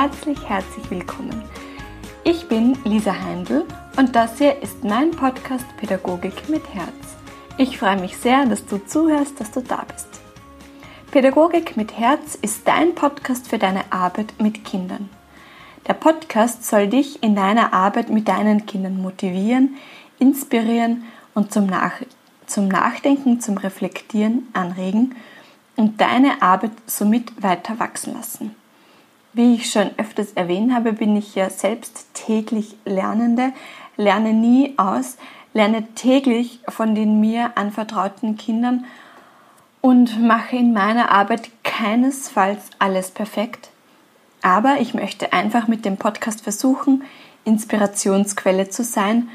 [0.00, 1.42] Herzlich, herzlich willkommen.
[2.24, 3.66] Ich bin Lisa Heindl
[3.98, 7.18] und das hier ist mein Podcast Pädagogik mit Herz.
[7.58, 10.08] Ich freue mich sehr, dass du zuhörst, dass du da bist.
[11.10, 15.10] Pädagogik mit Herz ist dein Podcast für deine Arbeit mit Kindern.
[15.86, 19.76] Der Podcast soll dich in deiner Arbeit mit deinen Kindern motivieren,
[20.18, 22.00] inspirieren und zum, Nach
[22.46, 25.14] zum Nachdenken, zum Reflektieren anregen
[25.76, 28.56] und deine Arbeit somit weiter wachsen lassen.
[29.32, 33.52] Wie ich schon öfters erwähnt habe, bin ich ja selbst täglich Lernende,
[33.96, 35.18] lerne nie aus,
[35.54, 38.86] lerne täglich von den mir anvertrauten Kindern
[39.80, 43.70] und mache in meiner Arbeit keinesfalls alles perfekt.
[44.42, 47.04] Aber ich möchte einfach mit dem Podcast versuchen,
[47.44, 49.28] Inspirationsquelle zu sein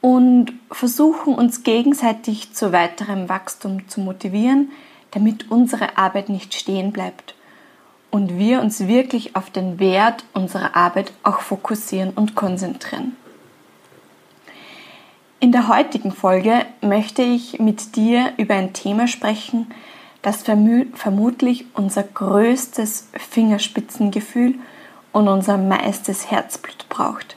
[0.00, 4.70] und versuchen, uns gegenseitig zu weiterem Wachstum zu motivieren,
[5.10, 7.34] damit unsere Arbeit nicht stehen bleibt
[8.10, 13.16] und wir uns wirklich auf den Wert unserer Arbeit auch fokussieren und konzentrieren.
[15.40, 19.68] In der heutigen Folge möchte ich mit dir über ein Thema sprechen,
[20.22, 24.56] das vermutlich unser größtes Fingerspitzengefühl
[25.12, 27.36] und unser meistes Herzblut braucht.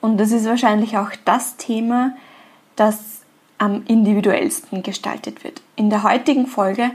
[0.00, 2.16] Und das ist wahrscheinlich auch das Thema,
[2.76, 3.20] das
[3.58, 5.62] am individuellsten gestaltet wird.
[5.76, 6.90] In der heutigen Folge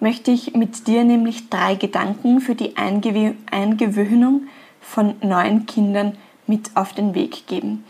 [0.00, 4.48] möchte ich mit dir nämlich drei Gedanken für die Eingewöhnung
[4.80, 6.16] von neuen Kindern
[6.46, 7.84] mit auf den Weg geben.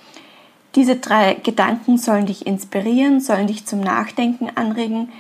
[0.74, 5.10] Diese drei Gedanken sollen dich inspirieren, sollen dich zum Nachdenken anregen.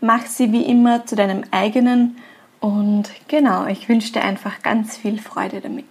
[0.00, 2.16] Mach sie wie immer zu deinem eigenen
[2.60, 5.86] und genau, ich wünsche dir einfach ganz viel Freude damit.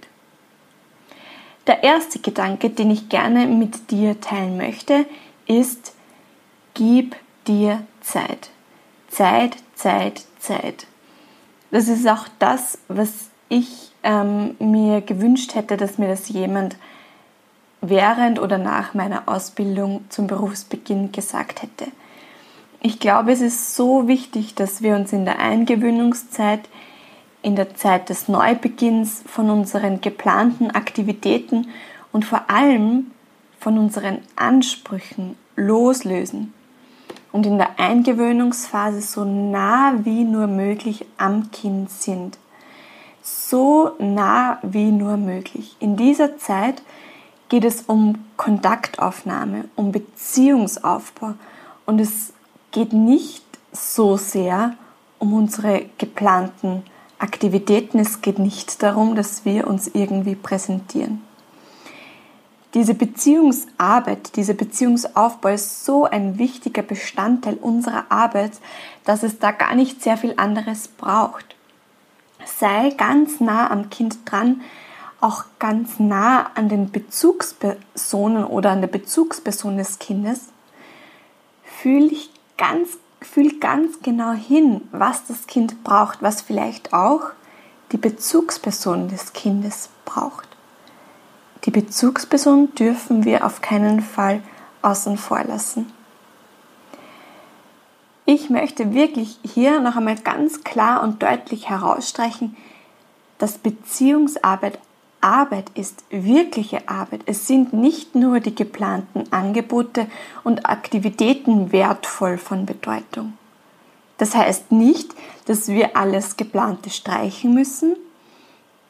[1.68, 5.06] Der erste Gedanke, den ich gerne mit dir teilen möchte,
[5.46, 5.94] ist,
[6.74, 7.16] gib
[7.48, 8.50] dir Zeit.
[9.08, 10.88] Zeit, Zeit, Zeit.
[11.72, 16.76] Das ist auch das, was ich ähm, mir gewünscht hätte, dass mir das jemand
[17.82, 21.92] während oder nach meiner Ausbildung zum Berufsbeginn gesagt hätte.
[22.82, 26.62] Ich glaube, es ist so wichtig, dass wir uns in der Eingewöhnungszeit,
[27.42, 31.70] in der Zeit des Neubeginns von unseren geplanten Aktivitäten
[32.12, 33.12] und vor allem
[33.60, 36.54] von unseren Ansprüchen loslösen
[37.34, 42.38] und in der Eingewöhnungsphase so nah wie nur möglich am Kind sind.
[43.22, 45.76] So nah wie nur möglich.
[45.80, 46.82] In dieser Zeit
[47.50, 51.34] geht es um Kontaktaufnahme, um Beziehungsaufbau
[51.86, 52.32] und es
[52.72, 54.76] geht nicht so sehr
[55.20, 56.84] um unsere geplanten
[57.18, 58.00] Aktivitäten.
[58.00, 61.22] Es geht nicht darum, dass wir uns irgendwie präsentieren
[62.74, 68.54] diese Beziehungsarbeit, dieser Beziehungsaufbau ist so ein wichtiger Bestandteil unserer Arbeit,
[69.06, 71.56] dass es da gar nicht sehr viel anderes braucht.
[72.46, 74.62] Sei ganz nah am Kind dran,
[75.22, 80.48] auch ganz nah an den Bezugspersonen oder an der Bezugsperson des Kindes.
[81.64, 87.22] Fühl dich ganz, fühl ganz genau hin, was das Kind braucht, was vielleicht auch
[87.92, 90.53] die Bezugsperson des Kindes braucht.
[91.66, 94.42] Die Bezugsperson dürfen wir auf keinen Fall
[94.82, 95.92] außen vor lassen.
[98.26, 102.56] Ich möchte wirklich hier noch einmal ganz klar und deutlich herausstreichen,
[103.38, 104.80] dass Beziehungsarbeit
[105.24, 107.22] Arbeit ist, wirkliche Arbeit.
[107.28, 110.08] Es sind nicht nur die geplanten Angebote
[110.44, 113.34] und Aktivitäten wertvoll von Bedeutung.
[114.18, 117.96] Das heißt nicht, dass wir alles geplante streichen müssen.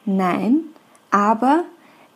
[0.04, 0.60] Nein,
[1.12, 1.62] aber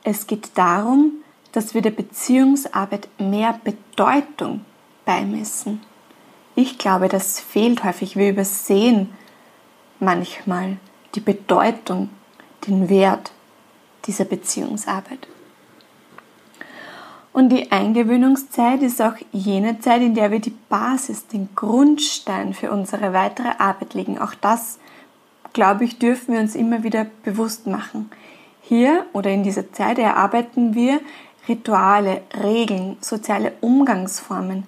[0.04, 1.12] es geht darum,
[1.52, 4.64] dass wir der Beziehungsarbeit mehr Bedeutung
[5.04, 5.80] beimessen.
[6.54, 8.16] Ich glaube, das fehlt häufig.
[8.16, 9.10] Wir übersehen
[10.00, 10.76] manchmal
[11.14, 12.10] die Bedeutung,
[12.66, 13.32] den Wert
[14.06, 15.28] dieser Beziehungsarbeit.
[17.32, 22.72] Und die Eingewöhnungszeit ist auch jene Zeit, in der wir die Basis, den Grundstein für
[22.72, 24.18] unsere weitere Arbeit legen.
[24.18, 24.78] Auch das,
[25.52, 28.10] glaube ich, dürfen wir uns immer wieder bewusst machen.
[28.68, 31.00] Hier oder in dieser Zeit erarbeiten wir
[31.48, 34.64] Rituale, Regeln, soziale Umgangsformen.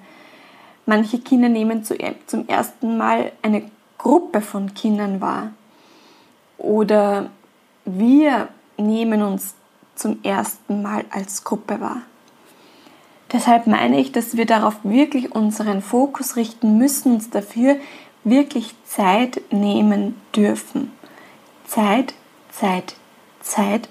[0.86, 5.52] Manche Kinder nehmen zum ersten Mal eine Gruppe von Kindern wahr.
[6.56, 7.28] Oder
[7.84, 8.48] wir
[8.78, 9.54] nehmen uns
[9.96, 12.00] zum ersten Mal als Gruppe wahr.
[13.32, 17.76] Deshalb meine ich, dass wir darauf wirklich unseren Fokus richten müssen, uns dafür
[18.24, 20.90] wirklich Zeit nehmen dürfen.
[21.66, 22.14] Zeit,
[22.50, 22.94] Zeit,
[23.40, 23.88] Zeit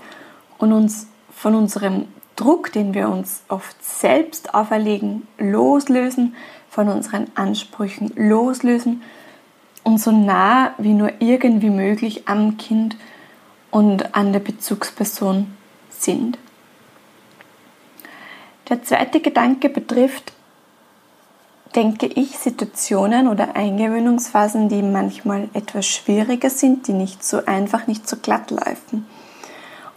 [0.58, 6.36] und uns von unserem Druck, den wir uns oft selbst auferlegen, loslösen,
[6.70, 9.02] von unseren Ansprüchen loslösen
[9.84, 12.96] und so nah wie nur irgendwie möglich am Kind
[13.72, 15.54] und an der Bezugsperson
[15.90, 16.38] sind.
[18.70, 20.34] Der zweite Gedanke betrifft,
[21.76, 28.08] denke ich, Situationen oder Eingewöhnungsphasen, die manchmal etwas schwieriger sind, die nicht so einfach, nicht
[28.08, 29.08] so glatt laufen.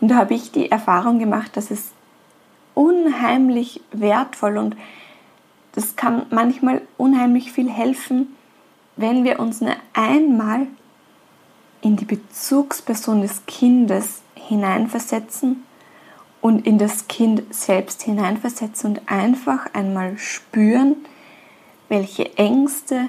[0.03, 1.93] Und da habe ich die Erfahrung gemacht, dass es
[2.75, 4.77] unheimlich wertvoll und
[5.75, 8.35] das kann manchmal unheimlich viel helfen,
[8.97, 10.67] wenn wir uns nur einmal
[11.83, 15.63] in die Bezugsperson des Kindes hineinversetzen
[16.41, 20.97] und in das Kind selbst hineinversetzen und einfach einmal spüren,
[21.89, 23.09] welche Ängste,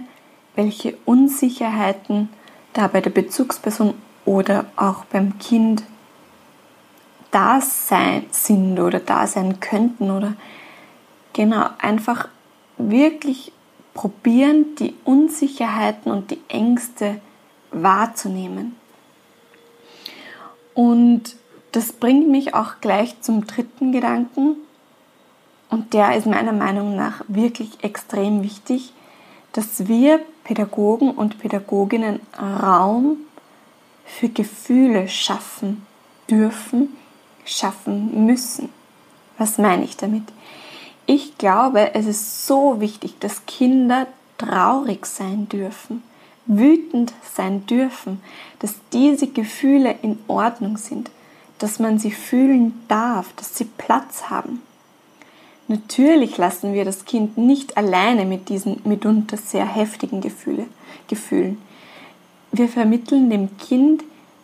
[0.55, 2.29] welche Unsicherheiten
[2.73, 5.83] da bei der Bezugsperson oder auch beim Kind
[7.33, 10.35] da sein sind oder da sein könnten oder
[11.33, 12.29] genau einfach
[12.77, 13.51] wirklich
[13.93, 17.19] probieren, die Unsicherheiten und die Ängste
[17.71, 18.75] wahrzunehmen.
[20.73, 21.35] Und
[21.71, 24.57] das bringt mich auch gleich zum dritten Gedanken.
[25.69, 28.93] Und der ist meiner Meinung nach wirklich extrem wichtig,
[29.53, 33.17] dass wir Pädagogen und Pädagoginnen Raum
[34.05, 35.85] für Gefühle schaffen
[36.29, 36.95] dürfen,
[37.45, 38.69] schaffen müssen.
[39.37, 40.23] Was meine ich damit?
[41.05, 44.07] Ich glaube, es ist so wichtig, dass Kinder
[44.37, 46.03] traurig sein dürfen,
[46.45, 48.21] wütend sein dürfen,
[48.59, 51.11] dass diese Gefühle in Ordnung sind,
[51.59, 54.61] dass man sie fühlen darf, dass sie Platz haben.
[55.67, 60.67] Natürlich lassen wir das Kind nicht alleine mit diesen mitunter sehr heftigen Gefühle,
[61.07, 61.61] Gefühlen.
[62.51, 64.03] Wir vermitteln dem Kind,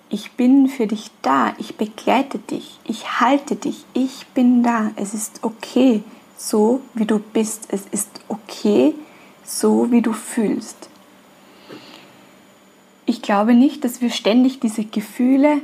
[0.10, 5.14] ich bin für dich da, ich begleite dich, ich halte dich, ich bin da, es
[5.14, 6.04] ist okay,
[6.40, 7.68] so wie du bist.
[7.70, 8.96] Es ist okay,
[9.44, 10.90] so wie du fühlst.
[13.06, 15.62] Ich glaube nicht, dass wir ständig diese Gefühle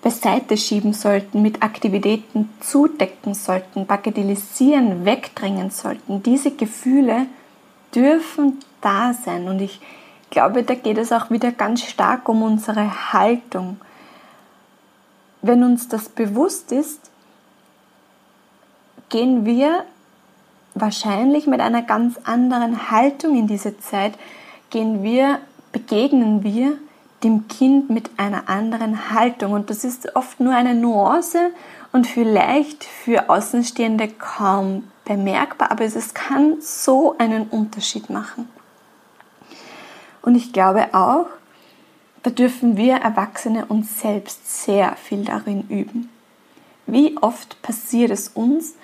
[0.00, 6.22] beiseite schieben sollten, mit Aktivitäten zudecken sollten, bagatellisieren, wegdrängen sollten.
[6.22, 7.26] Diese Gefühle
[7.94, 9.80] dürfen da sein und ich
[10.32, 13.78] glaube, da geht es auch wieder ganz stark um unsere Haltung.
[15.42, 17.10] Wenn uns das bewusst ist,
[19.10, 19.84] gehen wir
[20.74, 24.14] wahrscheinlich mit einer ganz anderen Haltung in diese Zeit,
[24.70, 25.38] gehen wir,
[25.70, 26.78] begegnen wir
[27.22, 29.52] dem Kind mit einer anderen Haltung.
[29.52, 31.50] Und das ist oft nur eine Nuance
[31.92, 38.48] und vielleicht für Außenstehende kaum bemerkbar, aber es kann so einen Unterschied machen.
[40.22, 41.26] Und ich glaube auch,
[42.22, 46.08] da dürfen wir Erwachsene uns selbst sehr viel darin üben.
[46.86, 48.74] Wie oft passiert es uns,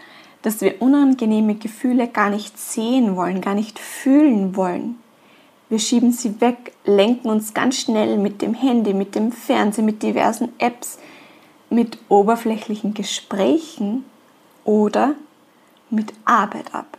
[0.42, 4.96] dass wir unangenehme Gefühle gar nicht sehen wollen, gar nicht fühlen wollen.
[5.68, 10.02] Wir schieben sie weg, lenken uns ganz schnell mit dem Handy, mit dem Fernsehen, mit
[10.02, 10.98] diversen Apps,
[11.70, 14.04] mit oberflächlichen Gesprächen
[14.64, 15.14] oder
[15.90, 16.97] mit Arbeit ab.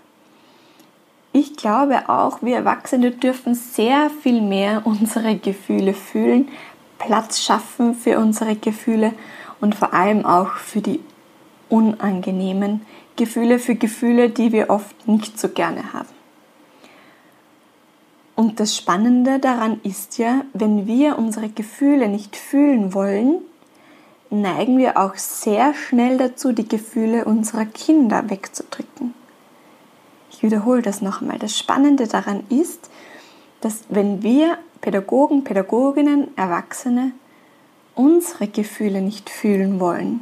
[1.39, 6.49] Ich glaube auch, wir Erwachsene dürfen sehr viel mehr unsere Gefühle fühlen,
[6.97, 9.13] Platz schaffen für unsere Gefühle
[9.61, 10.99] und vor allem auch für die
[11.69, 12.81] unangenehmen
[13.15, 16.09] Gefühle für Gefühle, die wir oft nicht so gerne haben.
[18.35, 23.37] Und das Spannende daran ist ja, wenn wir unsere Gefühle nicht fühlen wollen,
[24.29, 29.13] neigen wir auch sehr schnell dazu, die Gefühle unserer Kinder wegzudrücken.
[30.31, 31.39] Ich wiederhole das nochmal.
[31.39, 32.89] Das Spannende daran ist,
[33.61, 37.11] dass wenn wir Pädagogen, Pädagoginnen, Erwachsene
[37.95, 40.21] unsere Gefühle nicht fühlen wollen,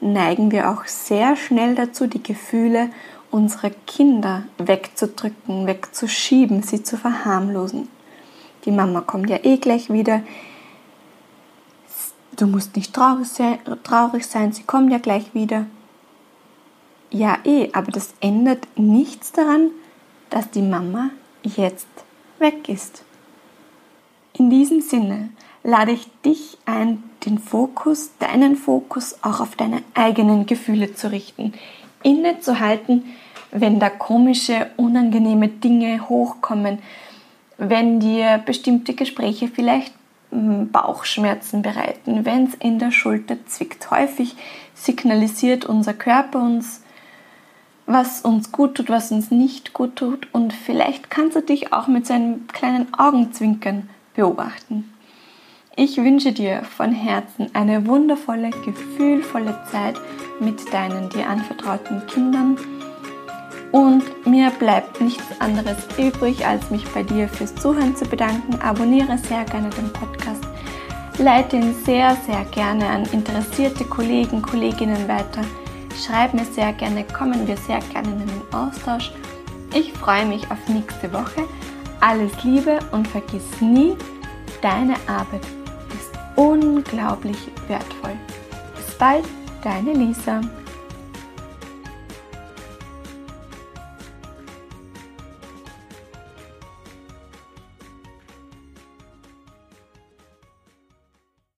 [0.00, 2.90] neigen wir auch sehr schnell dazu, die Gefühle
[3.30, 7.88] unserer Kinder wegzudrücken, wegzuschieben, sie zu verharmlosen.
[8.64, 10.22] Die Mama kommt ja eh gleich wieder.
[12.36, 15.66] Du musst nicht traurig sein, traurig sein, sie kommt ja gleich wieder.
[17.10, 19.70] Ja, eh, aber das ändert nichts daran,
[20.30, 21.10] dass die Mama
[21.42, 21.88] jetzt
[22.38, 23.04] weg ist.
[24.32, 25.30] In diesem Sinne
[25.62, 31.54] lade ich dich ein, den Fokus, deinen Fokus auch auf deine eigenen Gefühle zu richten,
[32.02, 33.04] innezuhalten,
[33.50, 36.78] wenn da komische, unangenehme Dinge hochkommen,
[37.58, 39.94] wenn dir bestimmte Gespräche vielleicht
[40.30, 43.90] hm, Bauchschmerzen bereiten, wenn es in der Schulter zwickt.
[43.90, 44.36] Häufig
[44.74, 46.82] signalisiert unser Körper uns,
[47.86, 51.86] was uns gut tut, was uns nicht gut tut und vielleicht kannst du dich auch
[51.86, 54.92] mit seinem kleinen Augenzwinkern beobachten.
[55.76, 60.00] Ich wünsche dir von Herzen eine wundervolle, gefühlvolle Zeit
[60.40, 62.56] mit deinen dir anvertrauten Kindern.
[63.72, 68.58] Und mir bleibt nichts anderes übrig, als mich bei dir fürs Zuhören zu bedanken.
[68.62, 70.44] Abonniere sehr gerne den Podcast.
[71.18, 75.42] Leite ihn sehr, sehr gerne an interessierte Kollegen, Kolleginnen weiter.
[76.04, 79.12] Schreib mir sehr gerne, kommen wir sehr gerne in den Austausch.
[79.74, 81.44] Ich freue mich auf nächste Woche.
[82.00, 83.96] Alles Liebe und vergiss nie,
[84.60, 85.44] deine Arbeit
[85.94, 87.38] ist unglaublich
[87.68, 88.16] wertvoll.
[88.76, 89.24] Bis bald,
[89.62, 90.40] deine Lisa.